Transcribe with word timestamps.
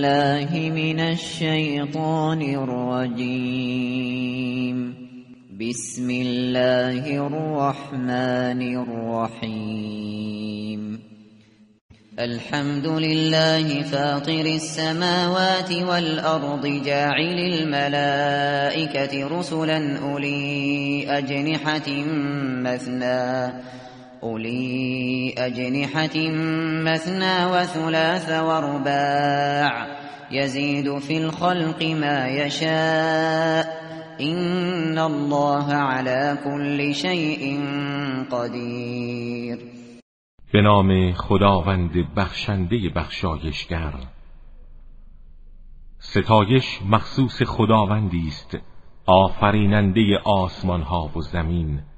بالله 0.00 0.52
من 0.70 1.00
الشیطان 1.00 2.42
الرجیم 2.42 3.96
بسم 5.60 6.10
الله 6.10 7.04
الرحمن 7.26 8.62
الرحیم 8.76 9.80
الحمد 12.18 12.86
لله 12.86 13.82
فاطر 13.82 14.46
السماوات 14.46 15.72
والأرض 15.72 16.66
جاعل 16.84 17.38
الملائكة 17.52 19.28
رسلا 19.38 19.98
أولي 19.98 21.04
أجنحة 21.08 21.88
مثنى. 22.64 23.52
أولي 24.22 25.34
أجنحة 25.38 26.16
مثنى 26.84 27.46
وثلاث 27.46 28.30
ورباع 28.30 29.86
يزيد 30.30 30.98
في 30.98 31.18
الخلق 31.18 31.82
ما 31.82 32.28
يشاء 32.28 33.80
إن 34.20 34.98
الله 34.98 35.72
على 35.72 36.38
كل 36.44 36.94
شيء 36.94 37.60
قدير. 38.30 39.58
به 40.54 40.60
نام 40.60 41.12
خداوند 41.12 41.92
بخشنده 42.16 42.88
بخشایشگر. 42.96 43.94
ستایش 45.98 46.82
مخصوص 46.90 47.42
خداوندی 47.42 48.24
است 48.28 48.58
آفریننده 49.06 50.18
آسمان 50.24 50.82
ها 50.82 51.10
و 51.16 51.20
زمین. 51.20 51.89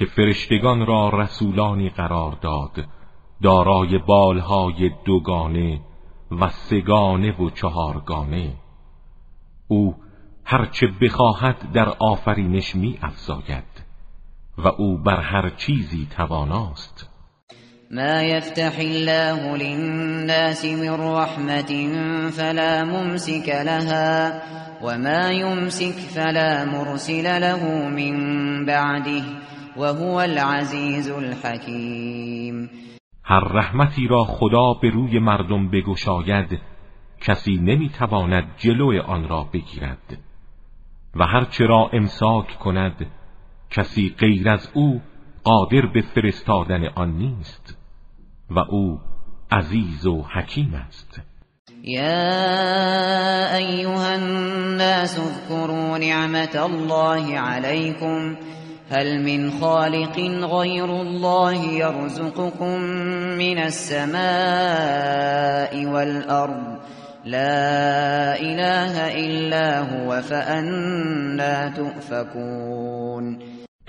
که 0.00 0.06
فرشتگان 0.06 0.86
را 0.86 1.08
رسولانی 1.08 1.88
قرار 1.88 2.32
داد. 2.42 2.86
دارای 3.42 3.98
بالهای 3.98 4.90
دوگانه 5.04 5.80
و 6.40 6.48
سگانه 6.48 7.36
و 7.36 7.50
چهارگانه. 7.50 8.52
او 9.68 9.94
هرچه 10.44 10.86
بخواهد 11.02 11.72
در 11.72 11.88
آفرینش 11.88 12.76
می 12.76 12.98
افزاید 13.02 13.64
و 14.58 14.68
او 14.68 14.98
بر 14.98 15.20
هر 15.20 15.50
چیزی 15.50 16.08
تواناست. 16.16 17.10
ما 17.90 18.22
يفتح 18.22 18.78
الله 18.78 19.56
للناس 19.56 20.64
من 20.64 21.00
رحمة 21.00 21.90
فلا 22.30 22.84
ممسك 22.84 23.48
لها 23.48 24.32
وما 24.82 25.32
يمسك 25.32 25.94
فلا 26.14 26.64
مرسل 26.64 27.40
له 27.40 27.88
من 27.88 28.66
بعده. 28.66 29.49
وهو 29.80 30.14
العزیز 30.14 31.10
الحکیم. 31.10 32.70
هر 33.24 33.40
رحمتی 33.40 34.06
را 34.08 34.24
خدا 34.24 34.74
به 34.82 34.90
روی 34.90 35.18
مردم 35.18 35.70
بگشاید 35.70 36.60
کسی 37.20 37.56
نمی‌تواند 37.56 38.44
جلو 38.58 39.02
آن 39.02 39.28
را 39.28 39.44
بگیرد. 39.52 40.18
و 41.14 41.26
هرچه 41.26 41.66
را 41.66 41.90
امساک 41.92 42.58
کند 42.58 43.06
کسی 43.70 44.14
غیر 44.18 44.48
از 44.48 44.70
او 44.74 45.00
قادر 45.44 45.86
به 45.86 46.00
فرستادن 46.00 46.84
آن 46.84 47.12
نیست 47.12 47.78
و 48.50 48.58
او 48.58 49.00
عزیز 49.50 50.06
و 50.06 50.22
حکیم 50.22 50.74
است. 50.74 51.20
یا 51.82 53.56
ایها 53.56 54.06
الناس 54.06 55.18
اذكروا 55.18 55.98
نعمت 55.98 56.56
الله 56.56 57.38
علیکم 57.38 58.36
هل 58.90 59.22
من 59.22 59.50
خالق 59.50 60.18
غير 60.54 60.84
الله 60.84 61.54
يرزقكم 61.54 62.80
من 63.38 63.58
السماء 63.58 64.16
والأرض؟ 65.86 66.78
لا 67.24 68.40
إله 68.40 68.94
إلا 69.24 69.80
هو 69.80 70.20
فأنا 70.22 71.68
تؤفكون. 71.76 73.38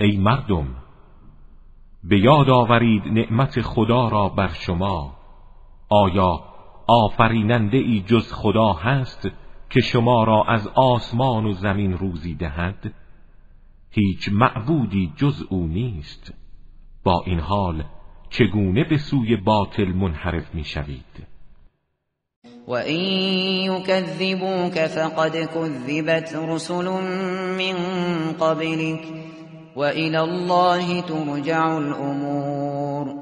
ای 0.00 0.16
مردم 0.16 0.66
به 2.04 2.18
یاد 2.18 2.50
آورید 2.50 3.02
نعمت 3.06 3.60
خدا 3.60 4.08
را 4.08 4.28
بر 4.28 4.48
شما. 4.48 5.14
آیا 5.88 6.40
آفریننده 6.86 7.78
ای 7.78 8.00
جز 8.06 8.32
خدا 8.32 8.72
هست 8.72 9.28
که 9.70 9.80
شما 9.80 10.24
را 10.24 10.44
از 10.48 10.68
آسمان 10.74 11.46
و 11.46 11.52
زمین 11.52 11.92
روزی 11.98 12.34
دهد؟ 12.34 13.01
هیچ 13.94 14.28
معبودی 14.32 15.12
جز 15.16 15.42
او 15.50 15.66
نیست. 15.66 16.34
با 17.04 17.22
این 17.26 17.40
حال 17.40 17.84
چگونه 18.30 18.84
به 18.84 18.98
سوی 18.98 19.36
باطل 19.36 19.84
منحرف 19.84 20.54
می‌شوید؟ 20.54 21.26
و 22.68 22.72
این 22.72 23.72
یکذبوک 23.72 24.86
فقد 24.86 25.36
کذبت 25.54 26.34
رسل 26.48 26.88
من 27.58 27.76
قبلك 28.32 29.04
و 29.76 29.80
الى 29.80 30.16
الله 30.16 31.02
ترجع 31.02 31.64
الامور 31.64 33.14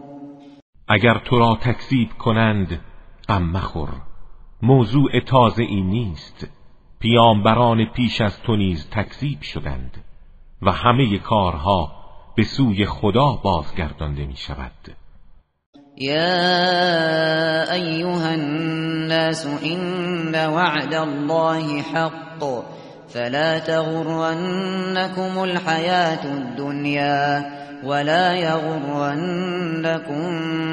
اگر 0.88 1.18
تو 1.24 1.38
را 1.38 1.58
تکذیب 1.60 2.08
کنند 2.18 2.80
غم 3.28 3.42
مخور. 3.42 3.88
موضوع 4.62 5.20
تازه 5.20 5.62
ای 5.62 5.80
نیست. 5.80 6.48
پیامبران 7.00 7.84
پیش 7.84 8.20
از 8.20 8.42
تو 8.42 8.56
نیز 8.56 8.90
تکذیب 8.90 9.42
شدند. 9.42 10.04
و 10.62 10.70
همه 10.70 11.18
کارها 11.18 11.92
به 12.36 12.42
سوی 12.42 12.86
خدا 12.86 13.32
بازگردانده 13.44 14.26
می 14.26 14.36
شود 14.36 14.72
یا 15.96 17.72
ایها 17.72 18.28
الناس 18.28 19.46
این 19.62 20.34
وعد 20.34 20.94
الله 20.94 21.82
حق 21.82 22.64
فلا 23.08 23.58
تغرنكم 23.58 25.38
الحياة 25.38 26.24
الدنيا 26.24 27.44
ولا 27.84 28.34
يغرنكم 28.34 30.22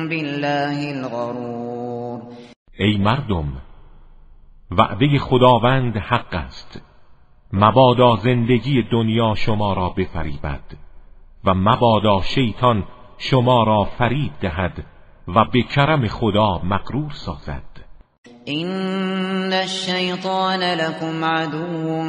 بالله 0.09 0.91
الغرور. 0.91 2.21
ای 2.79 2.97
مردم 2.97 3.53
وعده 4.71 5.19
خداوند 5.19 5.97
حق 5.97 6.35
است. 6.35 6.81
مبادا 7.53 8.15
زندگی 8.15 8.83
دنیا 8.91 9.35
شما 9.35 9.73
را 9.73 9.89
بفریبد 9.89 10.63
و 11.45 11.53
مبادا 11.53 12.21
شیطان 12.21 12.83
شما 13.17 13.63
را 13.63 13.83
فریب 13.83 14.31
دهد 14.41 14.85
و 15.27 15.45
به 15.53 15.61
کرم 15.61 16.07
خدا 16.07 16.61
مقرور 16.63 17.11
سازد. 17.11 17.63
این 18.45 19.53
الشیطان 19.53 20.63
لكم 20.63 21.23
عدو 21.23 22.03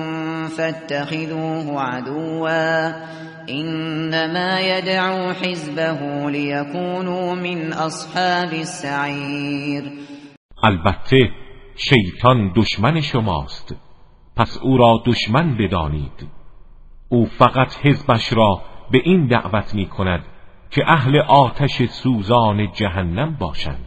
فاتخذوه 0.56 1.82
عدوا 1.82 2.93
انما 3.48 4.60
يدعو 4.60 5.32
حزبه 5.32 6.31
ليكونوا 6.31 7.34
من 7.34 7.72
اصحاب 7.72 8.53
السعیر 8.53 9.93
البته 10.65 11.31
شیطان 11.77 12.53
دشمن 12.56 13.00
شماست. 13.00 13.88
پس 14.38 14.59
او 14.62 14.76
را 14.76 15.03
دشمن 15.06 15.56
بدانید. 15.56 16.28
او 17.09 17.26
فقط 17.26 17.76
حزبش 17.82 18.32
را 18.32 18.62
به 18.91 18.99
این 19.04 19.26
دعوت 19.26 19.75
می 19.75 19.87
کند 19.87 20.25
که 20.71 20.82
اهل 20.87 21.16
آتش 21.28 21.82
سوزان 21.82 22.72
جهنم 22.72 23.37
باشند. 23.41 23.84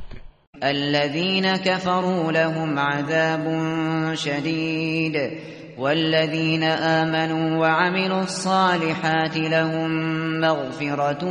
الذين 0.63 1.57
كفروا 1.57 2.31
لهم 2.31 2.79
عذاب 2.79 3.45
شدید 4.15 5.17
والذين 5.77 6.63
آمنوا 6.63 7.59
وعملوا 7.59 8.19
الصالحات 8.19 9.37
لهم 9.37 9.91
مغفرة 10.39 11.25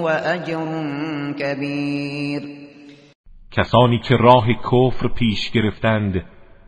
وأجر 0.00 0.66
كبير. 1.38 2.42
کسانی 3.50 3.98
که 3.98 4.16
راه 4.16 4.46
کفر 4.52 5.08
پیش 5.08 5.50
گرفتند 5.50 6.24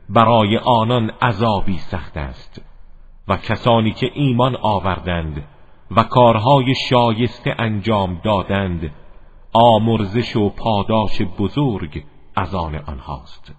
برای 0.08 0.58
آنان 0.58 1.10
عذابی 1.22 1.78
سخت 1.78 2.16
است 2.16 2.62
و 3.28 3.36
کسانی 3.36 3.92
که 3.92 4.10
ایمان 4.14 4.56
آوردند 4.62 5.44
و 5.96 6.02
کارهای 6.02 6.74
شایسته 6.90 7.54
انجام 7.58 8.20
دادند 8.24 8.90
آمرزش 9.52 10.36
و 10.36 10.48
پاداش 10.48 11.22
بزرگ 11.38 12.04
از 12.36 12.54
آن 12.54 12.74
آنهاست. 12.74 13.52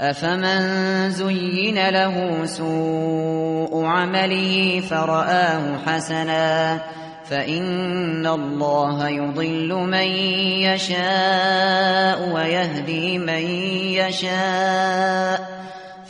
افمن 0.00 1.08
زین 1.08 1.78
له 1.78 2.46
سوء 2.46 3.84
عمله 3.86 4.80
فرآه 4.80 5.84
حسنا 5.86 6.78
فإن 7.30 8.26
الله 8.26 9.08
يضل 9.08 9.74
من 9.74 10.08
يشاء 10.66 12.34
ويهدي 12.34 13.18
من 13.18 13.44
يشاء 13.94 15.40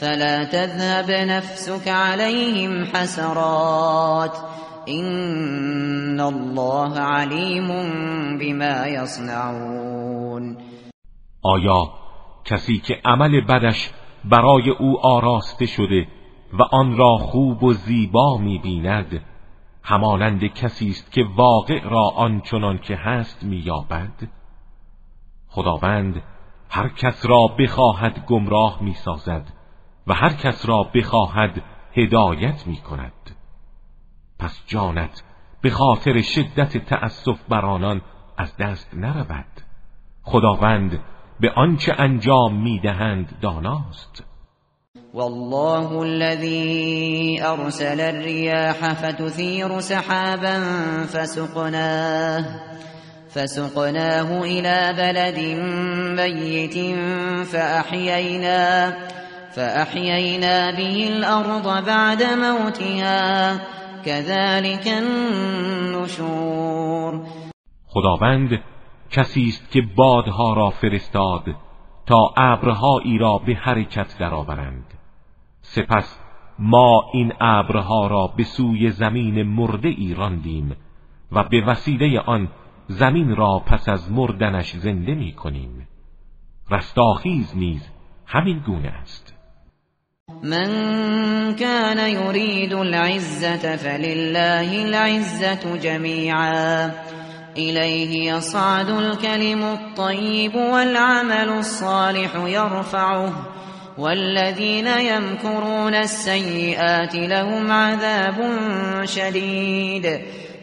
فلا 0.00 0.44
تذهب 0.44 1.11
نفسك 1.11 1.88
عليهم 1.88 2.84
حسرات 2.84 4.37
إن 4.88 6.20
الله 6.20 6.99
عليم 6.99 7.69
بما 8.38 8.87
يصنعون 8.87 10.56
آیا 11.43 11.82
کسی 12.44 12.78
که 12.78 12.94
عمل 13.05 13.40
بدش 13.40 13.90
برای 14.25 14.70
او 14.70 15.06
آراسته 15.06 15.67
شده 15.67 16.06
و 16.52 16.62
آن 16.72 16.96
را 16.96 17.17
خوب 17.17 17.64
و 17.64 17.72
زیبا 17.72 18.37
می‌بیند؟ 18.38 19.30
همانند 19.91 20.45
کسی 20.45 20.89
است 20.89 21.13
که 21.13 21.25
واقع 21.37 21.83
را 21.83 22.09
آنچنان 22.09 22.79
که 22.79 22.97
هست 22.97 23.45
مییابد. 23.45 24.29
خداوند 25.49 26.23
هر 26.71 26.89
کس 26.89 27.27
را 27.27 27.47
بخواهد 27.47 28.27
گمراه 28.27 28.83
می‌سازد 28.83 29.53
و 30.07 30.15
هر 30.15 30.33
کس 30.33 30.69
را 30.69 30.83
بخواهد 30.83 31.63
هدایت 31.93 32.67
می‌کند. 32.67 33.37
پس 34.39 34.63
جانت 34.67 35.23
به 35.61 35.71
خاطر 35.71 36.23
شدت 36.23 36.79
تأسف 36.79 37.41
بر 37.49 37.67
آنان 37.67 38.01
از 38.37 38.57
دست 38.57 38.95
نرود. 38.95 39.61
خداوند 40.23 41.01
به 41.41 41.51
آنچه 41.51 41.95
انجام 41.99 42.55
می‌دهند 42.55 43.39
داناست. 43.41 44.30
والله 45.15 46.03
الذي 46.03 47.43
أرسل 47.43 48.01
الرياح 48.01 48.93
فتثير 48.93 49.81
سحابا 49.81 50.62
فسقناه 51.05 52.45
فسقناه 53.29 54.43
إلى 54.43 54.95
بلد 54.97 55.39
ميت 56.21 56.79
فأحيينا 57.47 58.97
فأحيينا 59.55 60.71
به 60.71 61.09
الأرض 61.09 61.85
بعد 61.87 62.23
موتها 62.23 63.61
كذلك 64.05 64.89
النشور. 65.79 66.41
خداوند 67.87 68.61
کسی 69.11 69.47
است 69.49 69.71
که 69.71 69.83
بادها 69.97 70.55
را 70.55 70.71
فرستاد 70.71 71.45
تا 72.06 72.35
ابرهایی 72.37 73.19
را 73.19 73.39
به 73.47 73.55
حرکت 73.55 74.19
درآورند. 74.21 75.00
سپس 75.75 76.19
ما 76.58 77.11
این 77.12 77.32
ابرها 77.40 78.06
را 78.06 78.26
به 78.37 78.44
سوی 78.44 78.90
زمین 78.90 79.43
مرده 79.43 79.88
ای 79.88 80.14
راندیم 80.14 80.76
و 81.32 81.44
به 81.44 81.61
وسیله 81.67 82.20
آن 82.20 82.49
زمین 82.88 83.37
را 83.37 83.62
پس 83.67 83.88
از 83.88 84.12
مردنش 84.12 84.76
زنده 84.76 85.14
می 85.14 85.32
کنیم 85.32 85.88
رستاخیز 86.70 87.56
نیز 87.56 87.88
همین 88.26 88.58
گونه 88.58 88.88
است. 88.88 89.34
من 90.43 90.70
كان 91.55 91.99
يريد 91.99 92.75
العزة 92.75 93.76
فلله 93.76 94.82
العزة 94.82 95.78
جميعا 95.78 96.90
إليه 97.56 98.32
يصعد 98.32 98.90
الكلم 98.90 99.62
الطيب 99.62 100.55
والعمل 100.55 101.49
الصالح 101.49 102.34
يرفعه 102.46 103.50
والذين 104.00 104.87
يمكرون 104.87 105.94
السيئات 105.94 107.14
لهم 107.14 107.70
عذاب 107.70 108.37
شديد 109.05 110.06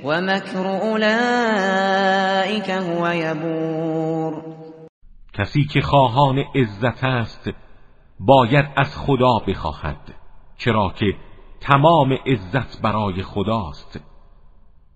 ومكر 0.03 0.65
أولئك 0.81 2.69
هو 2.69 3.07
يبور. 3.07 4.43
کسی 5.33 5.65
که 5.65 5.81
خواهان 5.81 6.43
عزت 6.55 7.03
است 7.03 7.49
باید 8.19 8.65
از 8.77 8.97
خدا 8.97 9.39
بخواهد 9.47 10.13
چرا 10.57 10.93
که 10.95 11.15
تمام 11.61 12.13
عزت 12.13 12.81
برای 12.81 13.23
خداست. 13.23 13.99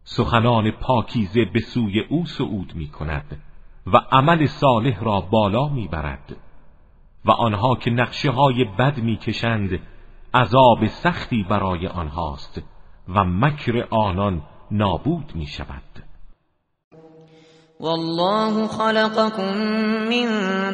سخنان 0.04 0.72
پاکیزه 0.72 1.46
به 1.54 1.60
سوی 1.60 2.00
او 2.00 2.26
صعود 2.26 2.76
می 2.76 2.88
کند 2.88 3.42
و 3.88 3.98
عمل 4.12 4.46
صالح 4.46 5.04
را 5.04 5.22
بالا 5.22 5.68
می 5.68 5.88
برد 5.88 6.36
و 7.26 7.32
آنها 7.32 7.76
که 7.76 7.92
نقشه 7.92 8.32
های 8.32 8.66
بد 8.80 8.98
می 8.98 9.18
کشند 9.18 9.80
عذاب 10.34 10.88
سختی 10.88 11.46
برای 11.50 11.88
آنهاست 11.88 12.62
و 13.16 13.24
مکر 13.24 13.88
آنان 13.90 14.42
نابود 14.72 15.32
می 15.36 15.48
شود 15.48 16.12
والله 17.80 18.68
خلقكم 18.68 19.58
من 20.10 20.28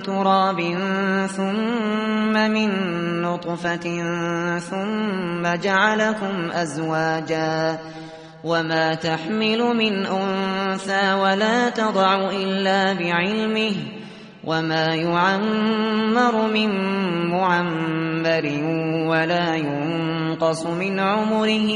تراب 0.05 0.61
ثم 1.27 2.51
من 2.51 2.71
نطفة 3.21 3.79
ثم 4.59 5.55
جعلكم 5.55 6.51
أزواجا 6.51 7.79
وما 8.43 8.95
تحمل 8.95 9.61
من 9.75 10.05
أنثى 10.05 11.13
ولا 11.13 11.69
تضع 11.69 12.29
إلا 12.31 12.93
بعلمه 12.93 13.96
وما 14.47 14.95
يعمر 14.95 16.53
من 16.53 16.71
معمر 17.31 18.45
ولا 19.09 19.55
ينقص 19.55 20.65
من 20.65 20.99
عمره 20.99 21.69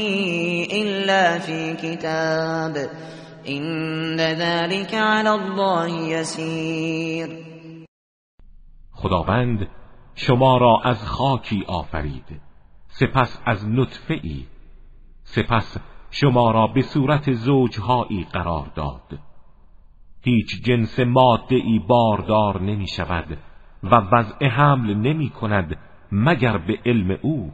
إلا 0.72 1.38
في 1.38 1.74
كتاب 1.74 2.74
إن 3.48 4.16
ذلك 4.16 4.94
على 4.94 5.30
الله 5.34 5.88
يسير 5.88 7.28
خداوند 8.92 9.68
شما 10.14 10.56
را 10.58 10.80
از 10.84 11.04
خاکی 11.04 11.64
آفرید. 11.68 12.40
سپس 12.88 13.38
از 13.46 13.68
نطفه 13.68 14.20
ای 14.22 14.46
سپس 15.24 15.76
شما 16.10 16.50
را 16.50 16.66
به 16.66 16.82
صورت 16.82 17.32
زوجهایی 17.32 18.26
قرار 18.32 18.66
داد. 18.76 19.31
هیچ 20.24 20.62
جنس 20.64 21.00
ماده 21.00 21.56
ای 21.56 21.78
باردار 21.88 22.60
نمی 22.60 22.86
شود 22.86 23.38
و 23.82 23.94
وضع 23.94 24.46
حمل 24.46 24.94
نمی 24.94 25.30
کند 25.30 25.78
مگر 26.12 26.58
به 26.58 26.78
علم 26.86 27.18
او 27.22 27.52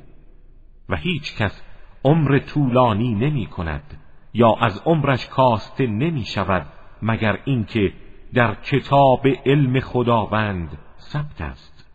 و 0.88 0.96
هیچ 0.96 1.36
کس 1.36 1.62
عمر 2.04 2.38
طولانی 2.38 3.14
نمی 3.14 3.46
کند 3.46 3.98
یا 4.34 4.54
از 4.60 4.82
عمرش 4.86 5.26
کاسته 5.26 5.86
نمی 5.86 6.24
شود 6.24 6.66
مگر 7.02 7.38
اینکه 7.44 7.92
در 8.34 8.54
کتاب 8.54 9.26
علم 9.46 9.80
خداوند 9.80 10.78
ثبت 10.98 11.40
است. 11.40 11.90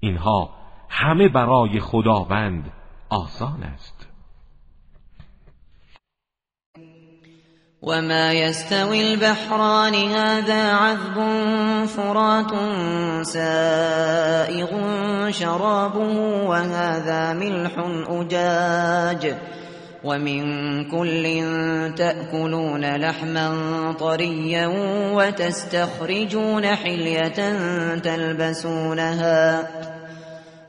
اینها 0.00 0.50
همه 0.88 1.28
برای 1.28 1.80
خداوند 1.80 2.72
آسان 3.10 3.62
است. 3.62 4.13
وما 7.86 8.32
يستوي 8.32 9.12
البحران 9.12 9.94
هذا 9.94 10.72
عذب 10.72 11.16
فرات 11.86 12.50
سائغ 13.26 14.70
شرابه 15.30 16.18
وهذا 16.46 17.32
ملح 17.32 17.72
أجاج 18.08 19.34
ومن 20.04 20.44
كل 20.90 21.42
تأكلون 21.96 22.96
لحما 22.96 23.48
طريا 24.00 24.66
وتستخرجون 25.12 26.66
حلية 26.66 27.58
تلبسونها 27.96 29.68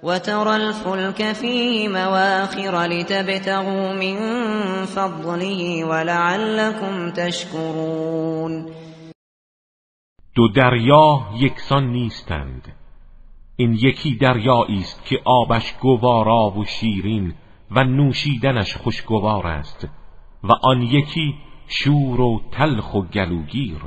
وترى 0.06 0.56
الفلك 0.56 1.34
فيه 1.34 1.88
مواخر 1.90 2.86
لتبتغوا 2.86 3.94
من 3.94 4.18
فضله 4.86 5.86
ولعلكم 5.86 7.12
تشكرون. 7.12 8.66
دو 10.36 10.48
دریا 10.48 11.20
یکسان 11.36 11.92
نیستند. 11.92 12.74
این 13.56 13.74
یکی 13.74 14.16
دریایی 14.16 14.80
است 14.80 15.06
که 15.06 15.22
آبش 15.26 15.74
گوارا 15.82 16.50
و 16.50 16.66
شیرین 16.66 17.34
و 17.72 17.84
نوشیدنش 17.84 18.78
خوشگوار 18.78 19.48
است 19.48 19.88
و 20.44 20.52
آن 20.64 20.82
یکی 20.82 21.34
شور 21.68 22.22
و 22.22 22.42
تلخ 22.52 22.94
و 22.96 23.02
گلوگیر. 23.02 23.82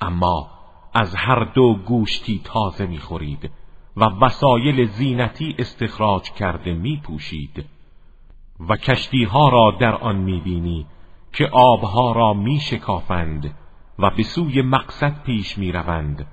اما 0.00 0.50
از 0.94 1.14
هر 1.16 1.44
دو 1.54 1.74
گوشتی 1.74 2.40
تازه 2.44 2.86
می‌خورید. 2.86 3.50
و 4.00 4.04
وسایل 4.24 4.86
زینتی 4.86 5.54
استخراج 5.58 6.30
کرده 6.30 6.72
می 6.72 7.00
پوشید 7.04 7.64
و 8.68 8.76
کشتی 8.76 9.24
ها 9.24 9.48
را 9.48 9.76
در 9.80 9.94
آن 9.94 10.16
می 10.16 10.40
بینی 10.40 10.86
که 11.32 11.48
آبها 11.52 12.12
را 12.12 12.32
می 12.32 12.60
شکافند 12.60 13.54
و 13.98 14.10
به 14.10 14.22
سوی 14.22 14.62
مقصد 14.62 15.22
پیش 15.22 15.58
می 15.58 15.72
روند 15.72 16.26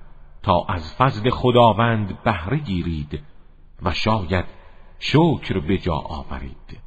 تا 0.43 0.65
از 0.69 0.95
فضل 0.95 1.29
خداوند 1.29 2.23
بهره 2.23 2.57
گیرید 2.57 3.19
و 3.83 3.93
شاید 3.93 4.45
شکر 4.99 5.59
به 5.59 5.77
جا 5.77 5.95
آورید. 5.95 6.79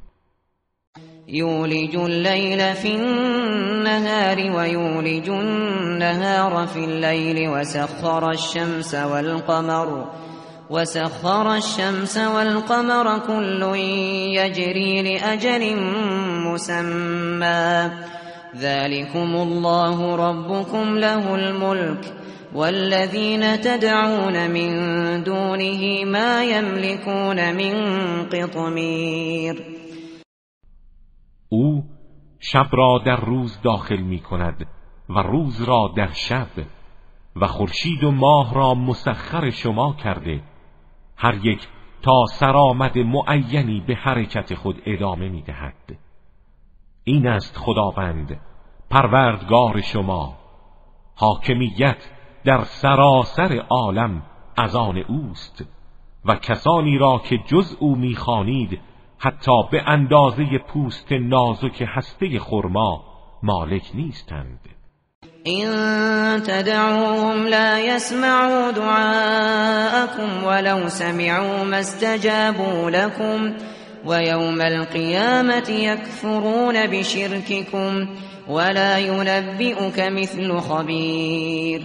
یولج 1.27 1.97
اللیل 1.97 2.73
فی 2.73 2.91
النهار 2.91 4.35
ویولج 4.35 5.29
النهار 5.29 6.65
فی 6.65 6.79
اللیل 6.79 7.49
وسخر 7.49 8.23
الشمس 8.25 8.93
والقمر 8.93 10.05
وسخر 10.69 11.55
الشمس 11.55 12.17
والقمر 12.17 13.19
كل 13.19 13.61
يجري 14.37 15.01
لأجل 15.01 15.75
مسمى. 16.45 17.89
ذلكم 18.55 19.35
الله 19.35 20.15
ربكم 20.15 20.97
له 20.97 21.35
الملك 21.35 22.13
والذين 22.53 23.61
تدعون 23.61 24.51
من 24.51 24.71
دونه 25.23 26.05
ما 26.05 26.43
يملكون 26.43 27.55
من 27.55 27.73
قطمیر 28.23 29.63
او 31.49 31.83
شب 32.39 32.67
را 32.71 33.01
در 33.05 33.25
روز 33.25 33.59
داخل 33.63 33.97
می 34.01 34.19
کند 34.19 34.67
و 35.09 35.19
روز 35.19 35.61
را 35.61 35.93
در 35.97 36.11
شب 36.13 36.47
و 37.35 37.47
خورشید 37.47 38.03
و 38.03 38.11
ماه 38.11 38.53
را 38.53 38.73
مسخر 38.73 39.49
شما 39.49 39.95
کرده 40.03 40.41
هر 41.21 41.45
یک 41.45 41.67
تا 42.01 42.25
سرآمد 42.25 42.97
معینی 42.97 43.83
به 43.87 43.95
حرکت 43.95 44.55
خود 44.55 44.81
ادامه 44.85 45.29
می 45.29 45.41
دهد 45.41 45.97
این 47.03 47.27
است 47.27 47.57
خداوند 47.57 48.39
پروردگار 48.89 49.81
شما. 49.81 50.37
حاکمیت 51.15 52.09
در 52.43 52.63
سراسر 52.63 53.65
عالم 53.69 54.21
از 54.57 54.75
آن 54.75 54.97
اوست 54.97 55.65
و 56.25 56.35
کسانی 56.35 56.97
را 56.97 57.21
که 57.25 57.37
جز 57.37 57.75
او 57.79 57.95
می‌خوانید 57.95 58.79
حتی 59.17 59.63
به 59.71 59.83
اندازه 59.89 60.57
پوست 60.57 61.11
نازک 61.11 61.83
هسته 61.87 62.39
خرما 62.39 63.03
مالک 63.43 63.91
نیستند. 63.93 64.78
این 65.43 65.69
تدعوهم 66.39 67.47
لا 67.47 67.79
يسمعوا 67.79 68.71
دعاءكم 68.71 70.43
ولو 70.43 70.87
سمعوا 70.87 71.63
ما 71.63 71.79
استجابوا 71.79 72.89
لكم 72.89 73.53
ويوم 74.05 74.61
القيامة 74.61 75.69
يكفرون 75.69 76.87
بشرككم 76.87 78.07
ولا 78.47 78.97
ينبئك 78.97 79.99
مثل 79.99 80.57
خبير. 80.59 81.81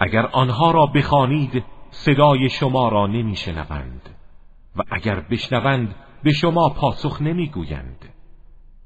اگر 0.00 0.26
آنها 0.32 0.70
را 0.70 0.86
بخوانید 0.86 1.64
صدای 1.90 2.48
شما 2.48 2.88
را 2.88 3.06
نمیشنوند. 3.06 4.08
و 4.76 4.82
اگر 4.90 5.20
بشنوند 5.30 5.94
به 6.24 6.32
شما 6.32 6.68
پاسخ 6.68 7.22
نمی‌گویند. 7.22 8.04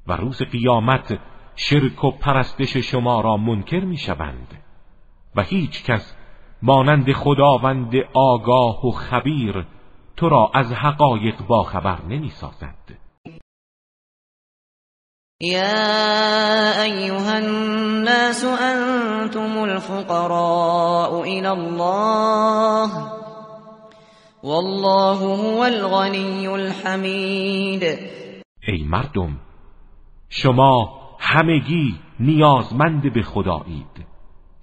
و 0.07 0.13
روز 0.13 0.41
قیامت 0.41 1.19
شرک 1.55 2.03
و 2.03 2.11
پرستش 2.11 2.77
شما 2.77 3.21
را 3.21 3.37
منکر 3.37 3.79
می‌شوند. 3.79 4.61
و 5.35 5.41
هیچ 5.41 5.83
کس 5.83 6.15
مانند 6.61 7.11
خداوند 7.11 7.93
آگاه 8.13 8.85
و 8.85 8.91
خبیر 8.91 9.65
تو 10.17 10.29
را 10.29 10.51
از 10.53 10.73
حقایق 10.73 11.41
باخبر 11.47 12.01
نمی‌سازد. 12.01 12.75
يا 15.41 16.81
أيها 16.83 17.33
الناس 17.33 18.43
أنتم 18.43 19.57
الفقراء 19.57 21.21
إلى 21.23 21.47
الله 21.47 22.89
والله 24.43 25.17
هو 25.17 25.59
الغني 25.63 26.47
الحمید. 26.47 27.83
ای 28.67 28.83
مردم 28.83 29.39
شما 30.29 31.04
همگی 31.35 31.95
نیازمند 32.19 33.13
به 33.13 33.21
خدایید. 33.21 34.05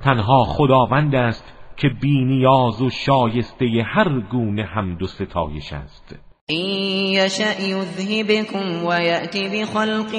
تنها 0.00 0.44
خداوند 0.44 1.14
است 1.14 1.44
که 1.76 1.88
بی 1.88 2.24
نیاز 2.24 2.82
و 2.82 2.90
شایسته 2.90 3.66
هر 3.86 4.20
گونه 4.20 4.62
حمد 4.62 5.02
و 5.02 5.06
ستایش 5.06 5.72
است. 5.72 6.16
این 6.48 7.12
یشأ 7.12 7.62
یذهبکم 7.62 8.86
و 8.86 9.00
یأتی 9.00 9.48
بخلق 9.48 10.12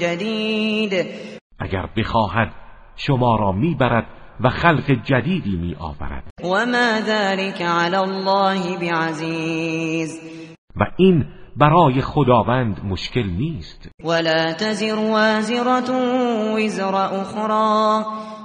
جدید. 0.00 1.06
اگر 1.58 1.88
بخواهد 1.96 2.52
شما 2.96 3.36
را 3.36 3.52
می‌برد 3.52 4.06
و 4.40 4.48
خلق 4.48 4.90
جدیدی 5.04 5.56
می 5.56 5.76
آورد 5.80 6.24
و 6.44 6.66
ما 6.66 7.00
ذلك 7.00 7.62
علی 7.62 7.96
الله 7.96 8.78
بعزیز. 8.78 10.20
و 10.76 10.84
این 10.96 11.37
برای 11.58 12.00
خداوند 12.00 12.80
مشکل 12.84 13.26
نیست. 13.26 13.88
ولا 14.04 14.52
تزر 14.52 14.98
وازرة 14.98 15.90
وزر 16.54 17.22
أخرى 17.22 18.04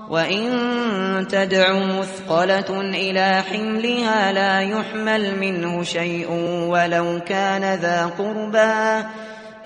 وإن 0.09 0.49
تدع 1.27 1.73
مثقلة 1.99 2.81
إلى 2.81 3.43
حملها 3.51 4.31
لا 4.31 4.61
يحمل 4.61 5.39
منه 5.39 5.83
شيء 5.83 6.31
ولو 6.69 7.19
كان 7.19 7.79
ذا 7.79 8.05
قربى. 8.05 9.07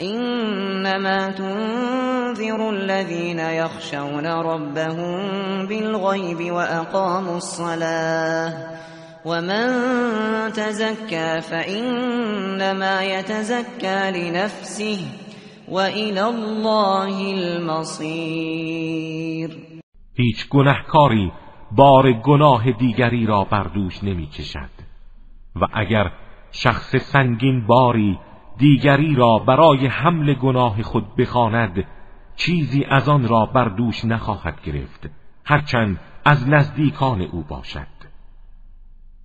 إنما 0.02 1.32
تنذر 1.32 2.70
الذين 2.70 3.40
يخشون 3.40 4.28
ربهم 4.28 5.18
بالغيب 5.68 6.52
وأقاموا 6.52 7.38
الصلاة. 7.38 8.87
ومن 9.28 9.68
تزكى 10.52 11.42
فإنما 11.42 13.04
يتزكى 13.04 14.12
لنفسه 14.12 15.00
وإلى 15.68 16.24
الله 16.24 17.34
المصير 17.34 18.88
هیچ 20.16 20.50
گنهکاری 20.50 21.32
بار 21.72 22.12
گناه 22.12 22.72
دیگری 22.72 23.26
را 23.26 23.44
بر 23.44 23.64
دوش 23.64 24.04
نمی 24.04 24.28
کشد 24.28 24.70
و 25.56 25.68
اگر 25.74 26.12
شخص 26.52 26.96
سنگین 26.96 27.68
باری 27.68 28.20
دیگری 28.58 29.16
را 29.16 29.40
برای 29.40 29.88
حمل 29.88 30.34
گناه 30.34 30.82
خود 30.82 31.16
بخواند 31.16 31.84
چیزی 32.36 32.86
از 32.90 33.10
آن 33.10 33.28
را 33.28 33.46
بر 33.46 33.70
دوش 33.70 34.06
نخواهد 34.06 34.62
گرفت 34.62 35.10
هرچند 35.46 36.00
از 36.26 36.50
نزدیکان 36.50 37.22
او 37.22 37.44
باشد. 37.44 37.97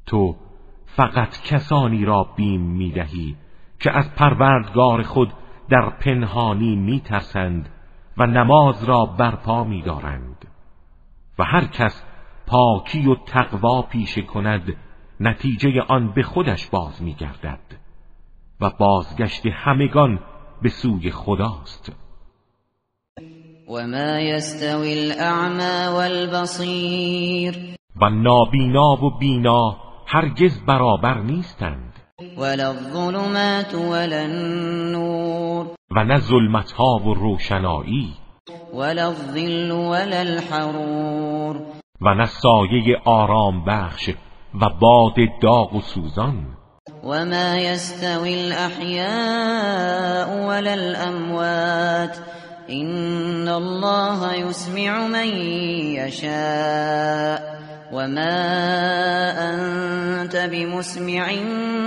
تو 0.07 0.37
فقط 0.87 1.43
کسانی 1.43 2.05
را 2.05 2.27
بیم 2.37 2.61
می‌دهی 2.61 3.37
که 3.81 3.91
از 3.99 4.15
پروردگار 4.15 5.03
خود 5.03 5.33
در 5.69 5.91
پنهانی 5.91 6.77
میترسند 6.77 7.69
و 8.17 8.27
نماز 8.27 8.85
را 8.85 9.07
برپا 9.07 9.65
میدارند. 9.65 10.49
و 11.39 11.45
هر 11.45 11.65
کس 11.65 12.03
پاکی 12.47 13.07
و 13.07 13.15
تقوا 13.15 13.83
پیشه 13.83 14.23
کند 14.23 14.77
نتیجه 15.21 15.83
آن 15.89 16.13
به 16.13 16.23
خودش 16.23 16.67
باز 16.67 17.03
میگردد. 17.03 17.61
و 18.61 18.71
بازگشت 18.71 19.47
همگان 19.47 20.21
به 20.63 20.69
سوی 20.69 21.11
خداست. 21.11 21.93
و 23.69 23.87
ما 23.87 24.21
یستوی 24.21 24.99
الاعمى 24.99 25.95
والبصیر 25.95 27.77
و 28.01 28.11
نابینا 28.11 29.05
و 29.05 29.19
بینا 29.19 29.92
هرگز 30.15 30.61
برابر 30.69 31.19
نیستند. 31.19 31.93
ولا 32.39 32.69
الظلمات 32.69 33.75
ولا 33.75 34.21
النور. 34.21 35.67
و 35.91 36.05
نه 36.05 36.19
ظلمتها 36.19 36.99
و 37.05 37.15
روشنایی. 37.15 38.15
ولا 38.75 39.09
الظل 39.09 39.71
ولا 39.71 40.21
الحرور. 40.21 41.57
و 42.01 42.15
نه 42.15 42.27
سایه 42.27 42.97
آرام 43.05 43.65
بخش 43.65 44.11
و 44.55 44.69
باد 44.81 45.15
داغ 45.43 45.75
و 45.75 45.81
سوزان. 45.81 46.57
وما 47.05 47.59
يستوي 47.59 48.35
الأحياء 48.47 50.29
ولا 50.49 50.75
الأموات 50.75 52.17
إن 52.71 53.49
الله 53.49 54.35
يسمع 54.35 55.07
من 55.07 55.29
يشاء 55.97 57.62
وما 57.93 59.33
أنت 59.39 60.37
بمسمع 60.37 61.33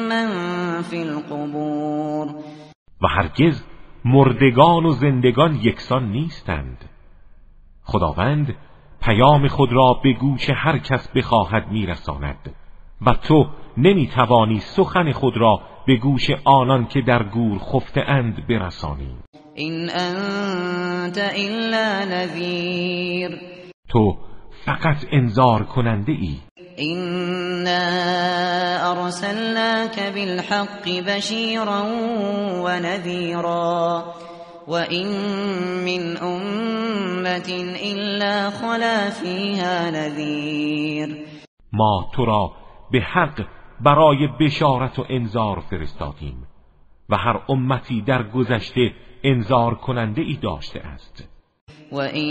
من 0.10 0.30
في 0.82 1.02
القبور 1.02 2.36
و 3.02 3.08
هرگز 3.08 3.64
مردگان 4.06 4.86
و 4.86 4.92
زندگان 4.92 5.56
یکسان 5.56 6.12
نیستند. 6.12 6.90
خداوند 7.84 8.56
پیام 9.02 9.48
خود 9.48 9.74
را 9.74 10.00
به 10.04 10.14
گوش 10.14 10.50
هر 10.50 10.78
کس 10.78 11.10
بخواهد 11.16 11.68
میرساند 11.72 12.56
و 13.02 13.14
تو 13.14 13.50
نمی‌توانی 13.78 14.60
سخن 14.60 15.12
خود 15.12 15.38
را 15.38 15.62
به 15.88 15.96
گوش 15.96 16.32
آنان 16.46 16.88
که 16.88 17.02
در 17.02 17.24
گور 17.24 17.60
خفته 17.60 18.02
اند 18.02 18.48
برسانی. 18.48 19.16
این 19.56 19.90
انت 19.90 21.18
الا 21.18 22.06
نذیر 22.06 23.40
تو 23.90 24.18
فقط 24.66 25.06
انذار 25.12 25.64
کننده 25.64 26.14
ای 26.14 26.38
إنا 26.80 27.82
أرسلناك 28.92 30.00
بالحق 30.14 30.90
بشيرا 31.08 31.82
ونذيرا 32.66 34.06
وإن 34.68 35.08
من 35.86 36.18
أمة 36.18 37.50
إلا 37.92 38.50
خلا 38.50 39.10
فيها 39.10 39.92
نذير. 39.92 41.26
ما 41.74 42.10
تو 42.14 42.26
را 42.26 42.52
به 42.92 43.02
حق 43.02 43.42
برای 43.82 44.28
بشارت 44.40 45.00
و 45.00 45.06
انذار 45.10 45.60
فرستادیم 45.60 46.48
و 47.10 47.18
هر 47.18 47.42
امتی 47.50 48.02
در 48.02 48.24
گذشته 48.24 48.92
انذار 49.24 49.76
کننده 49.76 50.22
ای 50.22 50.38
داشته 50.42 50.80
است. 50.80 51.35
وَإِن 51.92 52.28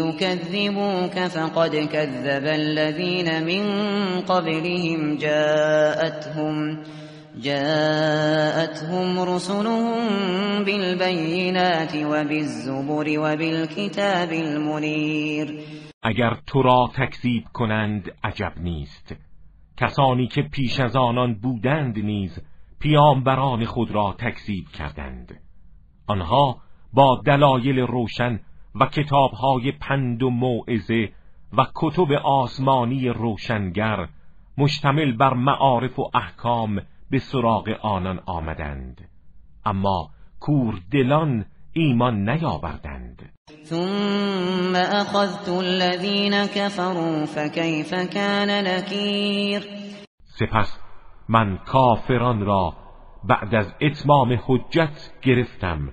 يُكَذِّبُوكَ 0.00 1.18
فَقَدْ 1.18 1.76
كَذَّبَ 1.76 2.44
الَّذِينَ 2.44 3.44
مِن 3.44 3.64
قَبْلِهِمْ 4.20 5.16
جَاءَتْهُمْ 5.16 6.78
جاءتهم 7.42 9.18
رسلهم 9.20 10.64
بالبينات 10.64 11.96
وبالزبر 11.96 13.18
وبالكتاب 13.18 14.32
المنیر 14.32 15.60
اگر 16.02 16.34
تو 16.46 16.62
را 16.62 16.90
تکذیب 16.94 17.44
کنند 17.52 18.10
عجب 18.24 18.52
نیست. 18.60 19.16
کسانی 19.76 20.26
که 20.26 20.42
پیش 20.42 20.80
از 20.80 20.96
آنان 20.96 21.34
بودند 21.34 21.98
نیز 21.98 22.38
پیامبران 22.80 23.64
خود 23.64 23.90
را 23.90 24.16
تکذیب 24.18 24.68
کردند. 24.68 25.40
آنها 26.06 26.56
با 26.92 27.22
دلایل 27.26 27.78
روشن 27.78 28.40
و 28.74 28.86
کتابهای 28.86 29.72
پند 29.72 30.22
و 30.22 30.30
موعظه 30.30 31.12
و 31.52 31.66
کتب 31.74 32.12
آسمانی 32.24 33.08
روشنگر 33.08 34.08
مشتمل 34.58 35.16
بر 35.16 35.34
معارف 35.34 35.98
و 35.98 36.10
احکام 36.14 36.80
به 37.10 37.18
سراغ 37.18 37.68
آنان 37.82 38.20
آمدند. 38.26 39.08
اما 39.66 40.10
کور 40.40 40.80
دلان 40.92 41.44
ایمان 41.72 42.28
نیاوردند. 42.28 43.32
ثم 43.64 44.76
اخذت 44.76 45.48
الذين 45.48 46.46
كفروا 46.46 47.24
فكيف 47.26 47.94
كان 47.94 48.64
نكير؟ 48.64 49.62
سپس 50.24 50.78
من 51.28 51.58
کافران 51.58 52.40
را 52.40 52.72
بعد 53.24 53.54
از 53.54 53.74
اتمام 53.80 54.38
حجت 54.46 55.12
گرفتم. 55.22 55.92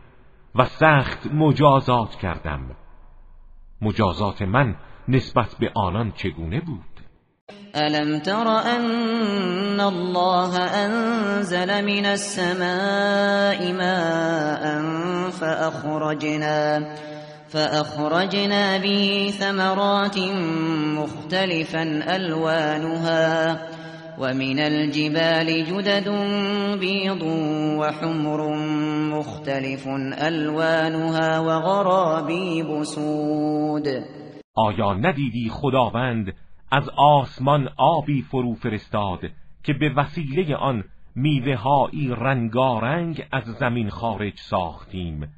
و 0.56 0.66
سخت 0.66 1.28
مجازات 1.34 2.16
کردم. 2.16 2.76
مجازات 3.82 4.42
من 4.42 4.76
نسبت 5.08 5.56
به 5.60 5.72
آنان 5.76 6.12
چگونه 6.12 6.62
بود؟ 6.62 6.96
الم 7.74 8.20
تر 8.20 8.48
ان 8.48 9.80
الله 9.80 10.60
انزل 10.60 11.82
من 11.82 12.06
السماء 12.06 13.74
ماء 13.74 14.82
فاخرجنا 15.30 16.82
فاخرجنا 17.48 18.80
به 18.80 19.32
ثمرات 19.40 20.18
مختلفا 20.98 22.02
الوانها 22.08 23.56
ومن 24.19 24.60
الجبال 24.60 25.65
جدد 25.65 26.10
بيض 26.79 27.24
وحمر 27.79 28.55
مختلف 29.10 29.88
الوانها 30.27 31.39
وغرابيب 31.39 32.84
سود. 32.84 33.88
آیا 34.55 34.93
ندیدی 34.93 35.50
خداوند 35.50 36.34
از 36.72 36.89
آسمان 36.98 37.69
آبی 37.77 38.22
فرو 38.22 38.53
فرستاد 38.53 39.19
که 39.63 39.74
به 39.74 39.89
وسیله 39.89 40.55
آن 40.55 40.84
میوههایی 41.15 42.10
رنگارنگ 42.10 43.27
از 43.31 43.43
زمین 43.43 43.89
خارج 43.89 44.34
ساختیم 44.36 45.34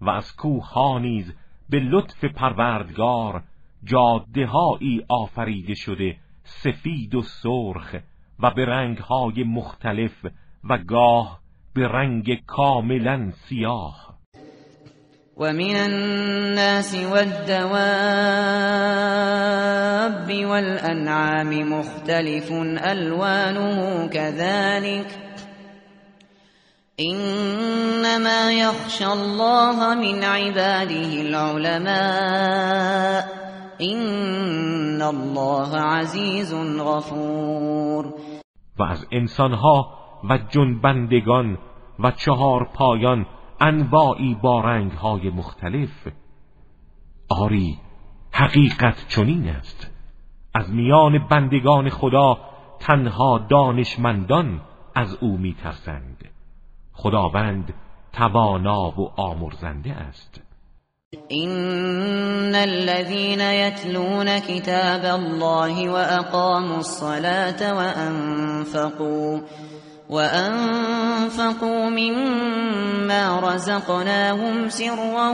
و 0.00 0.10
از 0.10 0.36
کوه 0.36 0.72
ها 0.72 0.98
نیز 0.98 1.34
به 1.70 1.80
لطف 1.80 2.24
پروردگار 2.24 3.42
جادههایی 3.84 5.04
آفریده 5.08 5.74
شده 5.74 6.16
سفید 6.44 7.14
و 7.14 7.22
سرخ 7.22 7.96
و 8.40 8.50
به 8.50 8.64
رنگهای 8.64 9.44
مختلف 9.44 10.26
و 10.70 10.78
گاه 10.78 11.42
به 11.74 11.88
رنگ 11.88 12.42
کاملا 12.46 13.32
سیاه. 13.48 14.12
ومن 15.36 15.76
الناس 15.76 16.94
والدواب 16.94 17.72
والأنعام 20.44 21.48
مختلف 21.48 22.52
ألوانه 22.92 24.08
كذلك. 24.08 25.06
إنما 27.00 28.52
يخشى 28.52 29.06
الله 29.06 29.94
من 29.94 30.24
عباده 30.24 31.22
العلماء. 31.22 31.82
إن 33.80 35.02
الله 35.02 35.76
عزيز 35.76 36.54
غفور 36.80 38.14
و 38.78 38.82
از 38.82 39.06
انسانها 39.10 39.98
و 40.24 40.38
جنبندگان 40.38 41.58
و 41.98 42.10
چهار 42.10 42.64
پایان 42.64 43.26
انواعی 43.60 44.34
با 44.34 44.60
رنگهای 44.60 45.30
مختلف. 45.30 46.08
آری 47.28 47.78
حقیقت 48.32 49.08
چنین 49.08 49.48
است. 49.48 49.90
از 50.54 50.70
میان 50.70 51.18
بندگان 51.28 51.88
خدا 51.88 52.38
تنها 52.80 53.38
دانشمندان 53.38 54.60
از 54.94 55.14
او 55.20 55.38
میترسند. 55.38 56.30
خداوند 56.92 57.74
توانا 58.12 59.00
و 59.00 59.20
آمرزنده 59.20 59.92
است. 59.92 60.51
این 61.28 62.54
الذين 62.54 63.40
يتلون 63.40 64.38
كتاب 64.38 65.04
الله 65.04 65.88
واقاموا 65.90 66.76
الصلاة 66.76 67.74
وانفقوا 67.76 69.40
وأنفقوا 70.10 71.90
مما 71.90 73.40
رزقناهم 73.40 74.68
سرا 74.68 75.28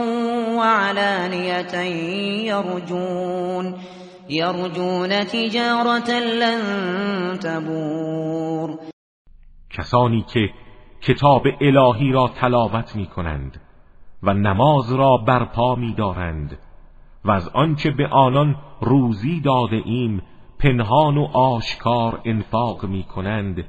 وعلانية 0.57 1.75
يرجون 2.51 3.75
يرجون 4.29 5.27
تجارة 5.27 6.09
لن 6.19 6.59
تبور 7.39 8.79
کسانی 9.69 10.25
که 10.33 10.49
کتاب 11.01 11.41
الهی 11.61 12.11
را 12.11 12.31
تلاوت 12.41 12.95
می 12.95 13.05
کنند 13.05 13.68
و 14.23 14.33
نماز 14.33 14.93
را 14.93 15.17
برپا 15.17 15.75
می 15.75 15.93
دارند 15.93 16.57
و 17.25 17.31
از 17.31 17.49
آنچه 17.53 17.91
به 17.91 18.07
آنان 18.07 18.55
روزی 18.81 19.41
داده 19.41 19.81
ایم 19.85 20.21
پنهان 20.59 21.17
و 21.17 21.23
آشکار 21.33 22.21
انفاق 22.25 22.85
می 22.85 23.03
کنند 23.03 23.65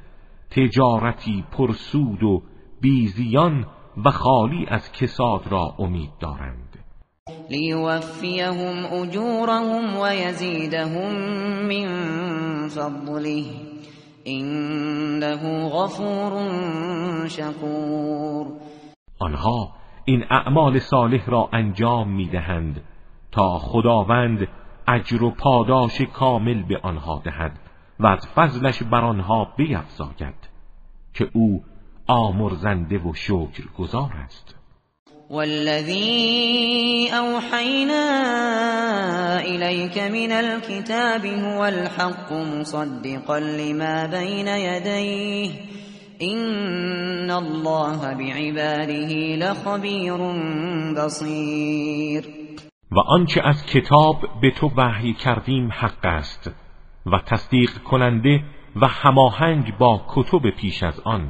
تجارتی 0.51 1.43
پرسود 1.51 2.23
و 2.23 2.41
بیزیان 2.81 3.65
و 4.05 4.11
خالی 4.11 4.65
از 4.69 4.91
کساد 4.91 5.47
را 5.47 5.75
امید 5.79 6.11
دارند. 6.19 6.79
لیوفیهم 7.49 8.85
اجورهم 8.93 9.97
و 10.01 10.13
یزیدهم 10.13 11.15
من 11.67 12.67
فضله 12.67 13.43
انه 14.25 15.69
غفور 15.69 16.33
شکور 17.27 18.47
آنها 19.19 19.80
این 20.05 20.25
اعمال 20.29 20.79
صالح 20.79 21.25
را 21.25 21.49
انجام 21.53 22.09
می‌دهند 22.09 22.81
تا 23.31 23.59
خداوند 23.59 24.47
اجر 24.87 25.23
و 25.23 25.31
پاداش 25.31 26.01
کامل 26.01 26.63
به 26.63 26.79
آنها 26.83 27.21
دهد 27.25 27.59
و 27.99 28.07
از 28.07 28.27
فضلش 28.35 28.83
بر 28.83 29.01
آنها 29.01 29.53
بیفزاید 29.57 30.49
که 31.13 31.29
او 31.33 31.63
آمرزنده 32.07 32.97
و 32.97 33.13
شکر 33.13 33.63
گذار 33.77 34.11
است. 34.25 34.55
والذی 35.29 37.09
اوحینا 37.11 38.03
الیک 39.37 39.97
من 39.97 40.31
الكتاب 40.31 41.25
هو 41.25 41.61
الحق 41.61 42.33
مصدقا 42.33 43.37
لما 43.37 44.07
بین 44.07 44.47
یدیه 44.47 45.51
این 46.21 47.31
الله 47.31 48.15
بعباده 48.15 49.35
لخبیر 49.35 50.17
بصیر 50.97 52.25
و 52.91 52.99
آنچه 52.99 53.41
از 53.43 53.65
کتاب 53.65 54.17
به 54.41 54.51
تو 54.51 54.71
وحی 54.77 55.13
کردیم 55.13 55.71
حق 55.71 56.05
است 56.05 56.51
و 57.05 57.19
تصدیق 57.25 57.77
کننده 57.77 58.43
و 58.75 58.87
هماهنگ 58.87 59.77
با 59.77 60.01
کتب 60.09 60.49
پیش 60.49 60.83
از 60.83 60.99
آن. 60.99 61.29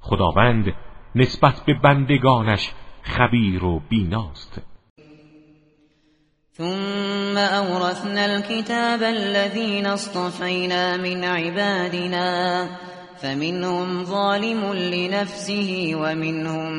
خداوند 0.00 0.72
نسبت 1.14 1.60
به 1.66 1.74
بندگانش 1.74 2.72
خبیر 3.02 3.64
و 3.64 3.80
بیناست. 3.88 4.62
ثم 6.56 7.36
اورثنا 7.36 8.20
الكتاب 8.20 9.02
الذين 9.02 9.86
اصطفينا 9.86 10.96
من 10.96 11.24
عبادنا 11.24 12.66
فمنهم 13.24 14.04
ظالم 14.04 14.72
لنفسه 14.72 15.92
ومنهم 15.96 16.72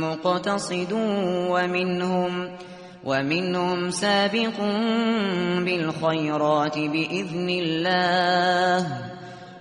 مقتصد 0.00 0.92
ومنهم 1.52 2.48
ومنهم 3.04 3.90
سابق 3.90 4.56
بالخيرات 5.64 6.78
بإذن 6.78 7.48
الله. 7.48 8.86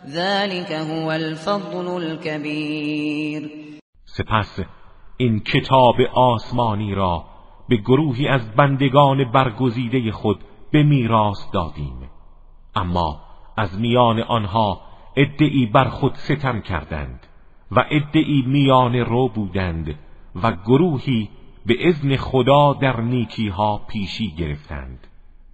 ذلك 0.08 0.72
هو 0.72 1.12
الفضل 1.12 1.88
الكبیر 1.88 3.52
سپس 4.06 4.60
این 5.18 5.40
کتاب 5.40 5.96
آسمانی 6.14 6.96
را 6.96 7.26
به 7.70 7.78
گروهی 7.78 8.28
از 8.28 8.56
بندگان 8.56 9.32
برگزیده 9.32 10.12
خود 10.12 10.40
به 10.72 10.84
میراث 10.84 11.40
دادیم. 11.54 12.10
اما 12.76 13.20
از 13.58 13.80
میان 13.80 14.20
آنها 14.20 14.91
ادعی 15.16 15.66
بر 15.66 15.90
خود 15.90 16.16
ستم 16.16 16.62
کردند 16.62 17.28
و 17.72 17.86
ادعی 17.92 18.44
میان 18.48 18.96
رو 18.96 19.28
بودند 19.28 19.96
و 20.44 20.52
گروهی 20.52 21.30
به 21.66 21.90
اذن 21.90 22.16
خدا 22.16 22.74
در 22.74 23.02
نیکی 23.02 23.48
ها 23.48 23.78
پیشی 23.78 24.32
گرفتند 24.32 25.08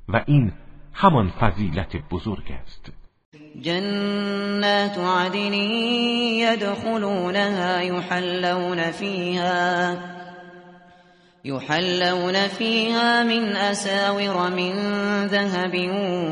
و 0.09 0.23
این 0.27 0.51
همان 0.93 1.29
فضیلت 1.29 2.09
بزرگ 2.11 2.51
است. 2.61 2.91
جنات 3.61 4.97
عدن 4.97 5.53
يدخلونها 6.43 7.81
يحلون 7.83 8.91
فيها 8.91 9.97
يحلون 11.45 12.47
فيها 12.47 13.23
من 13.23 13.55
أساور 13.55 14.49
من 14.49 14.73
ذهب 15.27 15.73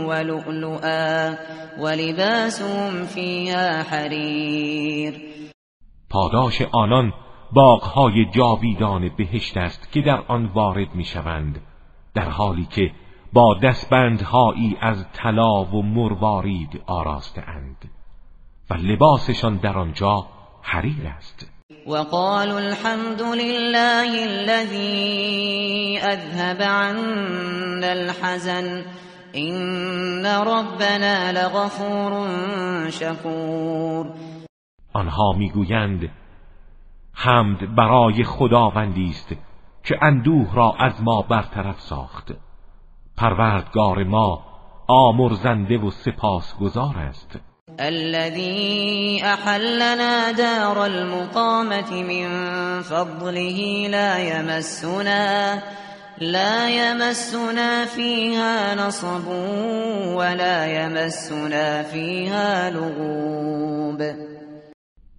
ولؤلؤا 0.07 1.37
ولباسهم 1.79 3.05
فيها 3.05 3.83
حرير. 3.83 5.21
پاداش 6.09 6.61
آنان 6.61 7.13
باغهای 7.53 8.25
جاویدان 8.31 9.09
بهشت 9.17 9.57
است 9.57 9.91
که 9.91 10.01
در 10.01 10.23
آن 10.27 10.45
وارد 10.45 10.95
می‌شوند 10.95 11.61
در 12.13 12.29
حالی 12.29 12.65
که 12.65 12.91
با 13.33 13.59
دستبندهایی 13.63 14.77
از 14.81 15.05
طلا 15.13 15.63
و 15.63 15.83
مروارید 15.83 16.81
آراسته 16.87 17.41
اند 17.41 17.91
و 18.69 18.73
لباسشان 18.73 19.57
در 19.57 19.77
آنجا 19.77 20.27
حریر 20.61 21.07
است. 21.07 21.54
وقالوا 21.87 22.59
الحمد 22.59 23.21
لله 23.21 24.23
الذي 24.23 25.99
اذهب 26.03 26.61
عنا 26.61 27.87
الحزن. 27.87 28.83
این 29.33 30.25
ربنا 30.25 31.31
لغفور 31.31 32.29
شکور 32.89 34.05
آنها 34.93 35.33
می‌گویند 35.33 36.09
حمد 37.13 37.75
برای 37.75 38.23
خداوندی 38.23 39.09
است 39.09 39.35
که 39.83 39.95
اندوه 40.01 40.55
را 40.55 40.75
از 40.79 40.93
ما 41.03 41.21
برطرف 41.21 41.81
ساخت. 41.81 42.31
پروردگار 43.17 44.03
ما 44.03 44.43
آمرزنده 44.87 45.77
و 45.77 45.91
سپاسگزار 45.91 46.97
است. 46.97 47.39
الذي 47.79 49.21
احلنا 49.23 50.31
دار 50.31 50.85
المقامة 50.85 52.03
من 52.03 52.27
فضله 52.81 53.87
لا 53.89 54.17
يمسنا 54.17 55.63
لا 56.21 56.69
يمسنا 56.69 57.85
فيها 57.85 58.75
نصب 58.75 59.27
ولا 60.15 60.65
يمسنا 60.65 61.83
فيها 61.83 62.69
لغوب. 62.69 64.01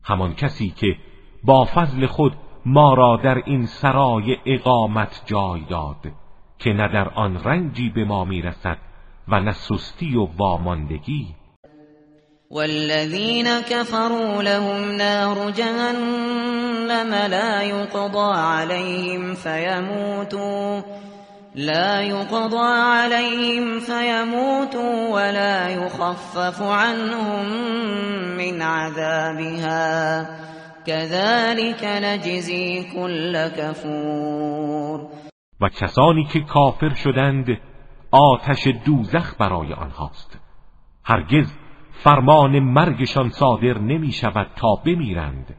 همان 0.05 0.35
کسی 0.35 0.71
که 0.71 0.97
با 1.45 1.65
فضل 1.65 2.07
خود 2.07 2.33
ما 2.67 2.95
را 2.95 3.21
در 3.25 3.43
این 3.47 3.67
سرای 3.67 4.37
اقامت 4.47 5.23
جای 5.27 5.61
داد 5.71 6.13
که 6.59 6.73
نه 6.73 6.89
در 6.89 7.09
آن 7.09 7.45
رنجی 7.45 7.91
به 7.91 8.05
ما 8.05 8.25
می‌رسد 8.25 8.79
و 9.29 9.41
نه 9.41 9.53
سستی 9.53 10.17
و 10.17 10.29
واماندگی. 10.39 11.36
والذین 12.51 13.61
كفروا 13.61 14.43
لهم 14.43 14.97
نار 14.97 15.51
جهنم 15.51 17.15
لا 17.15 17.63
يقضى 17.63 18.39
عليهم 18.39 19.35
فيموتوا 19.35 20.81
لا 21.55 22.01
يقضى 22.01 22.67
عليهم 22.67 23.81
فيموتوا 23.81 25.09
ولا 25.09 25.69
يخفف 25.69 26.63
عنهم 26.63 27.47
من 28.37 28.63
عذابها. 28.63 30.27
كذلك 30.87 31.85
نجزي 31.85 32.85
كل 32.95 33.49
كفور. 33.49 35.09
و 35.61 35.69
کسانی 35.69 36.25
که 36.33 36.41
کافر 36.41 36.95
شدند 36.95 37.47
آتش 38.11 38.69
دوزخ 38.87 39.35
برای 39.39 39.73
آنهاست. 39.73 40.39
هرگز 41.05 41.66
فرمان 42.03 42.59
مرگشان 42.59 43.31
صادر 43.31 43.79
نمی 43.79 44.13
شود 44.13 44.47
تا 44.57 44.75
بمیرند 44.87 45.55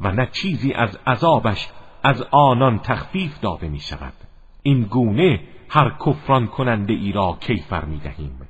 و 0.00 0.10
نه 0.12 0.28
چیزی 0.32 0.72
از 0.72 0.98
عذابش 1.06 1.68
از 2.04 2.22
آنان 2.30 2.78
تخفیف 2.78 3.40
داده 3.40 3.68
می 3.68 3.80
شود. 3.80 4.12
این 4.62 4.82
گونه 4.82 5.40
هر 5.68 5.96
کفران 6.06 6.46
کننده 6.46 6.92
ای 6.92 7.12
را 7.12 7.38
کیفر 7.40 7.84
می 7.84 7.98
دهیم. 7.98 8.48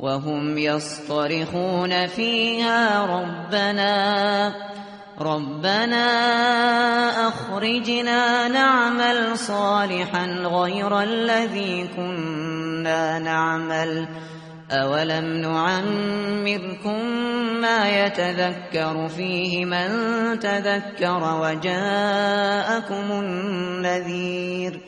و 0.00 0.08
هم 0.08 0.58
یصطرخون 0.58 2.06
فیها 2.06 3.04
ربنا 3.04 4.52
ربنا 5.20 6.06
اخرجنا 7.28 8.48
نعمل 8.48 9.34
صالحا 9.34 10.26
غير 10.26 10.92
الذي 10.94 11.88
كنا 11.96 13.18
نعمل. 13.18 14.06
اولم 14.70 15.24
نعمركم 15.40 17.06
ما 17.60 17.88
يتذكر 17.88 19.08
فيه 19.08 19.64
من 19.64 19.88
تذكر 20.38 21.22
وجاءكم 21.42 23.12
النذير 23.12 24.80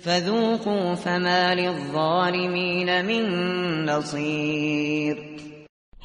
فذوقوا 0.00 0.94
فما 0.94 1.54
للظالمين 1.54 3.04
من 3.04 3.24
نصير 3.84 5.16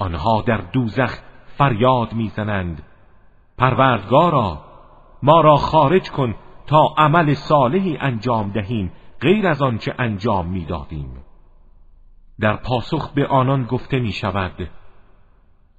آنها 0.01 0.41
در 0.47 0.61
دوزخ 0.73 1.19
فریاد 1.57 2.13
می‌زنند. 2.13 2.83
پروردگارا 3.57 4.65
ما 5.23 5.41
را 5.41 5.55
خارج 5.55 6.09
کن 6.11 6.35
تا 6.67 6.93
عمل 6.97 7.33
صالحی 7.33 7.97
انجام 8.01 8.51
دهیم 8.51 8.91
غیر 9.21 9.47
از 9.47 9.61
آنچه 9.61 9.93
انجام 9.99 10.49
می‌دادیم. 10.49 11.22
در 12.39 12.55
پاسخ 12.55 13.13
به 13.13 13.27
آنان 13.27 13.63
گفته 13.63 13.99
می 13.99 14.11
شود 14.11 14.69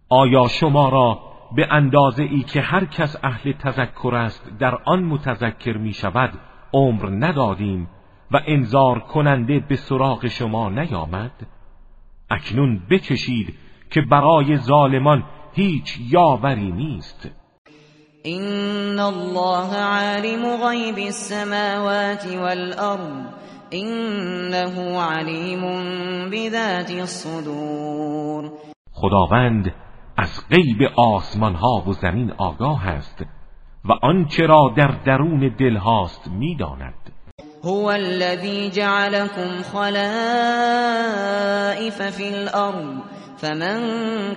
آیا 0.09 0.49
شما 0.49 0.89
را 0.89 1.19
به 1.57 1.67
اندازه 1.71 2.23
ای 2.23 2.43
که 2.43 2.61
هر 2.61 2.85
کس 2.85 3.17
اهل 3.23 3.53
تذکر 3.53 4.15
است 4.15 4.59
در 4.59 4.79
آن 4.85 5.03
متذکر 5.03 5.77
می 5.77 5.93
شود 5.93 6.33
عمر 6.73 7.09
ندادیم 7.11 7.89
و 8.31 8.41
انذار 8.47 8.99
کننده 9.01 9.61
به 9.61 9.77
سراغ 9.77 10.27
شما 10.27 10.69
نیامد؟ 10.69 11.47
اکنون 12.31 12.83
بکشید 12.91 13.59
که 13.91 14.01
برای 14.01 14.57
ظالمان 14.57 15.25
هیچ 15.53 15.99
یاوری 16.11 16.73
نیست. 16.73 17.31
این 18.27 18.99
الله 18.99 19.77
عالم 19.77 20.67
غیب 20.69 20.99
السماوات 20.99 22.27
والارض 22.27 23.25
انه 23.71 25.01
علیم 25.03 25.61
بذات 26.31 26.91
الصدور 26.91 28.53
خداوند 28.93 29.75
از 30.17 30.29
غیب 30.51 30.83
آسمان 30.97 31.55
ها 31.55 31.85
و 31.89 31.93
زمین 31.93 32.33
آگاه 32.39 32.87
است 32.89 33.25
و 33.85 33.93
آنچه 34.03 34.47
را 34.47 34.75
در 34.77 34.95
درون 35.07 35.55
دل 35.59 35.77
هاست 35.77 36.29
می‌داند. 36.29 36.95
هو 37.65 37.87
الذي 37.87 38.71
جعلكم 38.71 39.63
خلائف 39.73 40.03
في 42.03 42.29
الارض 42.35 43.01
فمن 43.37 43.81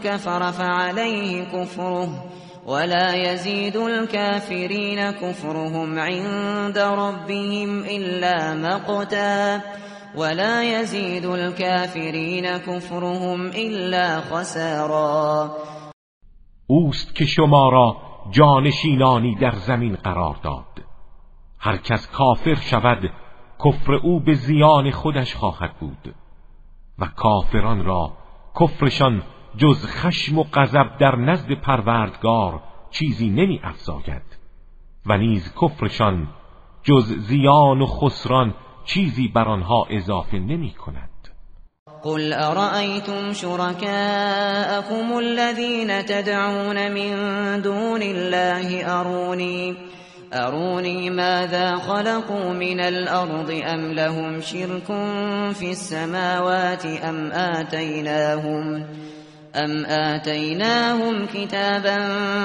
كفر 0.04 0.52
فعليه 0.52 1.46
كفره 1.46 2.08
ولا 2.68 3.16
يزيد 3.16 3.76
الكافرين 3.76 5.12
كفرهم 5.12 6.00
عند 6.00 6.78
ربهم 6.78 7.80
إلا 7.80 8.54
مقتا. 8.54 9.62
ولا 10.16 10.64
يزيد 10.64 11.26
الكافرين 11.26 12.58
كفرهم 12.58 13.42
إلا 13.46 14.22
خسارا. 14.22 15.52
اوست 16.68 17.16
که 17.16 17.26
شما 17.26 17.70
را 17.70 17.98
جانشینانی 18.32 19.36
در 19.36 19.56
زمین 19.56 19.96
قرار 19.96 20.36
داد. 20.44 20.86
هر 21.60 21.78
کس 21.78 22.08
کافر 22.08 22.56
شود 22.56 23.10
کفر 23.66 23.94
او 23.94 24.20
به 24.20 24.34
زیان 24.34 24.92
خودش 24.92 25.36
خواهد 25.36 25.80
بود. 25.80 26.16
و 27.00 27.06
کافران 27.16 27.86
را 27.86 28.12
کفرشان 28.60 29.24
جز 29.58 29.86
خشم 29.86 30.38
و 30.38 30.44
غضب 30.54 30.98
در 31.00 31.16
نزد 31.16 31.52
پروردگار 31.52 32.62
چیزی 32.92 33.30
نمی 33.30 33.60
افزاید. 33.64 34.38
و 35.06 35.18
نیز 35.18 35.54
کفرشان 35.62 36.28
جز 36.84 37.14
زیان 37.14 37.82
و 37.82 37.86
خسران 37.86 38.54
چیزی 38.86 39.28
بر 39.28 39.48
آنها 39.48 39.88
اضافه 39.90 40.40
نمی 40.40 40.72
کند. 40.72 41.10
قل 42.04 42.34
ارأيتم 42.34 43.34
شركاءكم 43.34 45.18
الذين 45.18 46.06
تدعون 46.06 46.92
من 46.92 47.12
دون 47.62 48.02
الله 48.02 49.00
اروني 49.00 49.76
ارونی 50.34 51.10
ماذا 51.10 51.76
خلقوا 51.76 52.54
من 52.54 52.80
الارض 52.80 53.52
ام 53.64 53.92
لهم 53.92 54.42
شرك 54.42 54.86
في 55.54 55.70
السماوات 55.70 56.86
ام 56.86 57.32
آتيناهم؟ 57.32 58.86
ام 59.56 59.86
آتيناهم 59.86 61.26
كتابا 61.26 61.98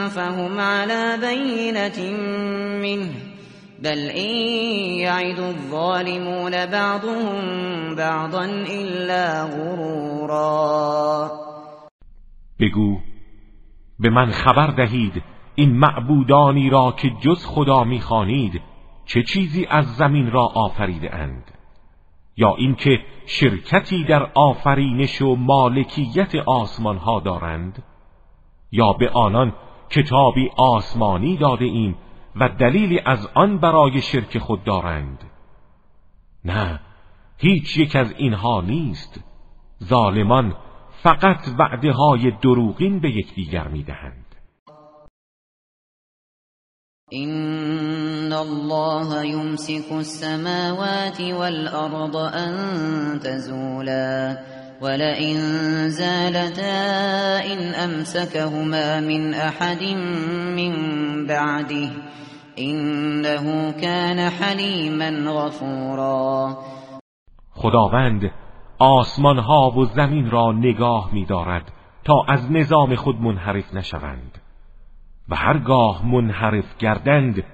فهم 0.09 0.61
على 0.61 1.19
بينة 1.21 2.19
منه 2.83 3.13
بل 3.83 3.99
إن 3.99 4.35
يعد 5.01 5.39
الظالمون 5.39 6.67
بعضهم 6.67 7.41
بعضا 7.95 8.45
إلا 8.45 9.45
غرورا 9.45 11.31
بگو 12.61 13.01
به 13.99 14.11
من 14.11 14.31
خبر 14.31 14.67
دهید 14.67 15.23
این 15.55 15.79
معبودانی 15.79 16.71
را 16.71 16.95
که 16.99 17.11
جز 17.21 17.47
خدا 17.47 17.85
می‌خوانید 17.85 18.61
چه 19.07 19.23
چیزی 19.23 19.67
از 19.71 19.87
زمین 19.97 20.31
را 20.31 20.43
آفریده 20.43 21.15
اند 21.15 21.45
یا 22.37 22.55
اینکه 22.55 23.01
شرکتی 23.27 24.05
در 24.05 24.31
آفرینش 24.35 25.23
و 25.23 25.37
مالکیت 25.37 26.35
آسمان 26.35 26.97
ها 26.97 27.21
دارند 27.21 27.83
یا 28.73 28.93
به 28.93 29.11
آنان 29.11 29.55
کتابی 29.91 30.51
آسمانی 30.57 31.37
داده 31.37 31.65
ایم 31.65 31.97
و 32.37 32.49
دلیلی 32.49 33.01
از 33.05 33.29
آن 33.35 33.59
برای 33.59 34.03
شرک 34.03 34.39
خود 34.39 34.65
دارند. 34.65 35.31
نه 36.45 36.81
هیچ 37.39 37.79
یک 37.79 37.97
از 37.97 38.15
اینها 38.17 38.61
نیست. 38.61 39.25
ظالمان 39.85 40.57
فقط 41.03 41.49
وعده 41.59 41.93
های 41.93 42.31
دروغین 42.31 43.01
به 43.01 43.11
یکدیگر 43.11 43.69
می‌دهند. 43.69 44.22
إن 47.13 48.33
الله 48.33 49.23
يمسك 49.23 49.93
السماوات 49.93 51.21
والأرض 51.21 52.17
أن 52.17 52.53
تزولا 53.21 54.39
ولئن 54.81 55.37
زالتا 55.89 56.73
إن 57.53 57.59
أمسكهما 57.59 59.01
من 59.01 59.35
أحد 59.35 59.83
من 60.57 60.73
بعده 61.27 61.91
إنه 62.59 63.71
كان 63.71 64.31
حلیما 64.31 65.11
غفورا. 65.31 66.57
خداوند 67.55 68.31
آسمان 68.79 69.39
ها 69.39 69.71
و 69.71 69.85
زمین 69.85 70.31
را 70.31 70.53
نگاه 70.53 71.11
می 71.13 71.25
دارد 71.25 71.73
تا 72.05 72.25
از 72.29 72.51
نظام 72.51 72.95
خود 72.95 73.21
منحرف 73.21 73.75
نشوند. 73.75 74.42
و 75.29 75.37
هرگاه 75.37 76.07
منحرف 76.07 76.77
گردند 76.79 77.45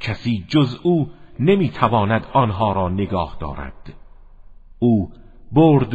کسی 0.00 0.44
جز 0.48 0.76
او 0.82 1.10
نمی‌تواند 1.40 2.26
آنها 2.32 2.72
را 2.72 2.88
نگاه 2.88 3.36
دارد. 3.40 3.92
او 4.78 5.12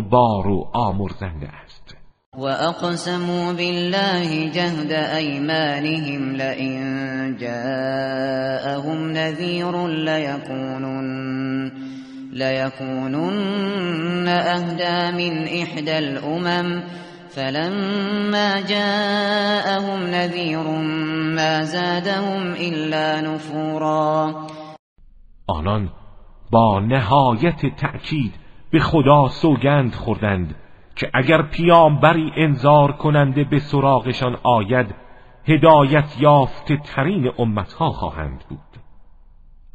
بار 0.10 0.48
و 0.48 0.70
آمرزنده 0.74 1.48
است. 1.48 1.96
و 2.34 2.44
اقسموا 2.44 3.54
بالله 3.54 4.50
جهد 4.50 4.92
ایمانهم 4.92 6.36
لئن 6.36 7.38
جاءهم 7.38 9.12
نذیر 9.12 9.88
لیکونن 9.88 11.72
لیکونن 12.34 14.28
اهدا 14.28 15.12
من 15.12 15.48
احدى 15.48 15.92
الامم. 15.92 16.84
فلما 17.36 18.62
جاءهم 18.62 20.00
نذير 20.04 20.64
ما 21.36 21.64
زادهم 21.64 22.54
الا 22.58 23.22
نفورا. 23.22 24.34
آنان 25.48 25.90
با 26.52 26.80
نهایت 26.80 27.76
تأکید 27.76 28.34
به 28.72 28.80
خدا 28.80 29.28
سوگند 29.28 29.96
خوردند 29.96 30.56
که 30.96 31.12
اگر 31.14 31.42
پیامبری 31.42 32.32
انذار 32.38 32.92
کننده 32.92 33.44
به 33.44 33.60
سراغشان 33.60 34.38
آید 34.44 34.96
هدایت 35.46 36.16
یافته 36.20 36.78
ترین 36.78 37.32
امتها 37.40 37.90
خواهند 37.90 38.44
بود. 38.50 38.60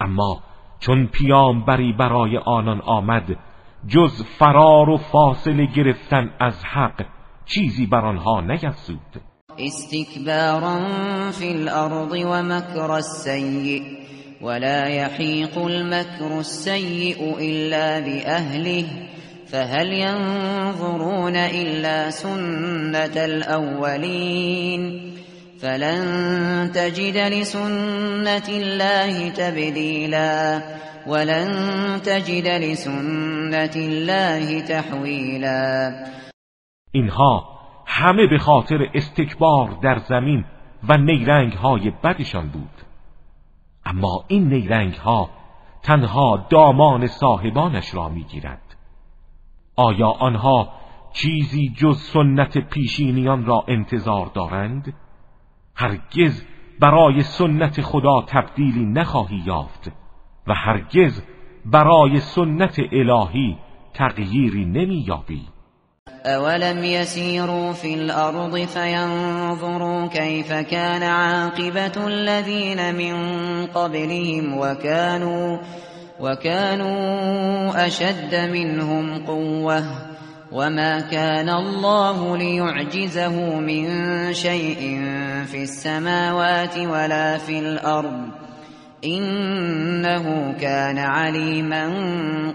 اما 0.01 0.40
چون 0.81 1.07
پیامبری 1.07 1.93
برای 1.93 2.37
آنان 2.37 2.81
آمد 2.81 3.37
جز 3.88 4.25
فرار 4.25 4.90
و 4.90 4.97
فاصله 4.97 5.67
گرفتن 5.67 6.31
از 6.40 6.64
حق 6.64 7.07
چیزی 7.46 7.87
بر 7.87 8.04
آنها 8.04 8.40
نیفزود 8.40 9.22
استکبارا 9.59 10.80
فی 11.30 11.48
الأرض 11.48 12.12
و 12.12 12.42
مکر 12.42 12.90
السیء 12.90 13.83
ولا 14.42 14.88
يحيق 14.88 15.59
المكر 15.59 16.38
السيء 16.38 17.37
إلا 17.40 18.00
بأهله 18.00 18.87
فهل 19.46 19.92
ينظرون 19.92 21.37
إلا 21.37 22.11
سنة 22.11 23.24
الأولين؟ 23.24 25.14
فلن 25.61 26.72
تجد 26.74 27.16
لسنة 27.16 28.48
الله 28.48 29.28
تبديلا 29.28 30.62
ولن 31.07 31.50
تجد 32.04 32.48
لسنة 32.48 33.74
الله 33.76 34.61
تحويلا. 34.61 36.04
اینها 36.94 37.48
همه 37.87 38.26
به 38.26 38.38
خاطر 38.38 38.90
استکبار 38.94 39.78
در 39.83 39.98
زمین 39.98 40.44
و 40.88 40.96
نیرنگ 40.96 41.52
های 41.52 41.90
بدشان 41.90 42.48
بود. 42.48 42.83
اما 43.87 44.24
این 44.28 44.48
نیرنگ 44.48 44.94
ها 44.94 45.30
تنها 45.83 46.46
دامان 46.50 47.07
صاحبانش 47.07 47.94
را 47.94 48.09
می‌گیرد 48.09 48.76
آیا 49.76 50.09
آنها 50.09 50.68
چیزی 51.12 51.68
جز 51.76 51.98
سنت 51.98 52.59
پیشینیان 52.59 53.46
را 53.46 53.64
انتظار 53.68 54.26
دارند؟ 54.26 54.94
هرگز 55.74 56.44
برای 56.80 57.22
سنت 57.22 57.80
خدا 57.80 58.24
تبدیلی 58.26 58.85
نخواهی 58.85 59.42
یافت 59.46 59.92
و 60.46 60.54
هرگز 60.54 61.22
برای 61.64 62.20
سنت 62.20 62.80
الهی 62.92 63.59
تغییری 63.94 64.64
نمییابی. 64.64 65.54
أولم 66.27 66.85
يسيروا 66.85 67.73
في 67.73 67.95
الأرض 67.95 68.57
فينظروا 68.59 70.07
كيف 70.07 70.53
كان 70.53 71.03
عاقبة 71.03 72.07
الذين 72.07 72.95
من 72.95 73.17
قبلهم 73.67 74.59
وكانوا 74.59 75.59
وكانوا 76.21 77.87
أشد 77.87 78.35
منهم 78.35 79.27
قوة 79.27 79.85
وما 80.53 81.01
كان 81.01 81.49
الله 81.49 82.37
ليعجزه 82.37 83.59
من 83.61 83.85
شيء 84.33 84.81
في 85.47 85.62
السماوات 85.62 86.79
ولا 86.79 87.38
في 87.38 87.59
الأرض 87.59 88.29
إنه 89.05 90.53
كان 90.61 90.99
عليما 90.99 91.85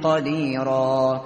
قديرا. 0.04 1.22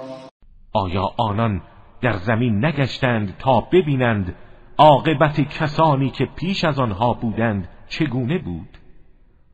آیا 0.76 1.04
آنان 1.30 1.73
در 2.04 2.16
زمین 2.16 2.64
نگشتند 2.64 3.36
تا 3.38 3.60
ببینند 3.60 4.34
عاقبت 4.78 5.40
کسانی 5.40 6.10
که 6.10 6.24
پیش 6.24 6.64
از 6.64 6.78
آنها 6.78 7.12
بودند 7.12 7.68
چگونه 7.88 8.38
بود. 8.38 8.68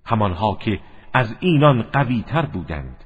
همانها 0.05 0.55
که 0.55 0.81
از 1.13 1.37
اینان 1.41 1.83
قویتر 1.83 2.47
بودند. 2.47 3.05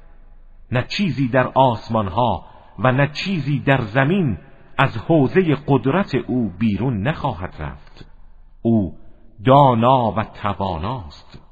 نه 0.71 0.85
چیزی 0.87 1.27
در 1.27 1.47
آسمانها 1.47 2.45
و 2.79 2.91
نه 2.91 3.07
چیزی 3.07 3.59
در 3.59 3.81
زمین 3.81 4.37
از 4.77 4.97
حوزه 4.97 5.55
قدرت 5.67 6.15
او 6.15 6.49
بیرون 6.59 7.07
نخواهد 7.07 7.55
رفت. 7.59 8.05
او 8.61 8.97
دانا 9.45 10.11
و 10.11 10.23
تواناست 10.23 11.44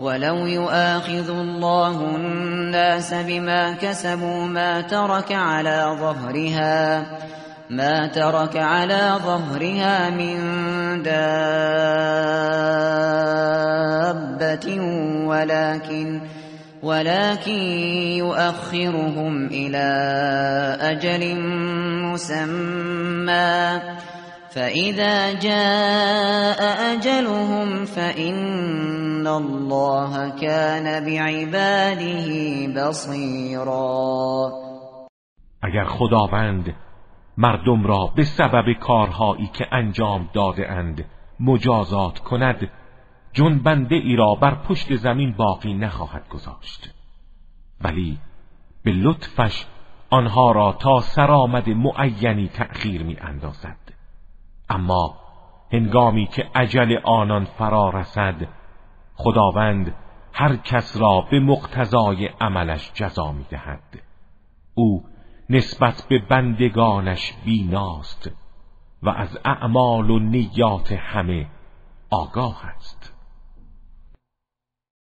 ولو 0.00 0.46
يؤاخذ 0.46 1.30
الله 1.30 2.16
الناس 2.16 3.14
بما 3.14 3.72
كسبوا 3.72 4.46
ما 4.46 4.80
ترك 4.80 5.32
على 5.32 5.96
ظهرها 6.00 7.06
ما 7.70 8.06
ترك 8.06 8.56
على 8.56 9.18
ظهرها 9.24 10.10
من 10.10 10.38
دابة 11.02 11.22
ولكن 15.26 16.20
ولكن 16.82 17.62
يؤخرهم 18.18 19.46
إلى 19.46 19.88
أجل 20.80 21.40
مسمى 22.12 23.80
فإذا 24.54 25.32
جاء 25.32 26.60
أجلهم 26.94 27.84
فإن 27.84 29.26
الله 29.26 30.30
كان 30.30 31.04
بعباده 31.04 32.28
بصيرا. 32.76 34.52
اگر 35.62 35.84
خداوند 35.84 36.74
مردم 37.36 37.86
را 37.86 38.12
به 38.16 38.24
سبب 38.24 38.72
کارهایی 38.80 39.50
که 39.54 39.66
انجام 39.72 40.28
داده 40.34 40.70
اند 40.70 41.04
مجازات 41.40 42.18
کند 42.18 42.70
جنبنده 43.32 43.94
ای 43.94 44.16
را 44.16 44.34
بر 44.34 44.54
پشت 44.54 44.96
زمین 44.96 45.32
باقی 45.32 45.74
نخواهد 45.74 46.28
گذاشت. 46.28 46.94
ولی 47.80 48.18
به 48.84 48.90
لطفش 48.90 49.66
آنها 50.10 50.52
را 50.52 50.72
تا 50.72 51.00
سرآمد 51.00 51.68
معینی 51.68 52.48
تأخیر 52.48 53.02
می 53.02 53.16
اندازد 53.20 53.81
اما 54.72 55.14
هنگامی 55.72 56.26
که 56.26 56.50
عجل 56.54 56.98
آنان 57.04 57.44
فرا 57.44 57.90
رسد 57.90 58.48
خداوند 59.14 59.94
هر 60.32 60.56
کس 60.56 60.96
را 60.96 61.20
به 61.30 61.40
مقتضای 61.40 62.26
عملش 62.26 62.92
جزا 62.94 63.32
می 63.32 63.44
دهد 63.50 64.02
او 64.74 65.04
نسبت 65.50 66.06
به 66.08 66.18
بندگانش 66.18 67.32
بیناست 67.44 68.30
و 69.02 69.08
از 69.08 69.38
اعمال 69.44 70.10
و 70.10 70.18
نیات 70.18 70.92
همه 70.92 71.46
آگاه 72.10 72.66
است. 72.66 73.01